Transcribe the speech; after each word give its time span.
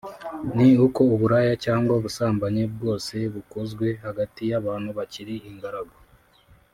ni 0.55 0.69
uko 0.85 0.99
uburaya 1.13 1.53
cyangwa 1.65 1.91
ubusambanyi 1.99 2.63
bwose 2.73 3.15
bukozwe 3.33 3.87
hagati 4.05 4.41
y’abantu 4.51 4.89
bakiri 4.97 5.35
ingaragu 5.49 5.97